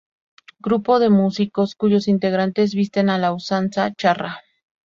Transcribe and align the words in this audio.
Grupo 0.59 0.97
de 0.97 1.11
músicos, 1.11 1.75
cuyos 1.75 2.07
integrantes 2.07 2.73
visten 2.73 3.07
a 3.11 3.19
la 3.19 3.33
usanza 3.33 3.93
charra. 3.93 4.41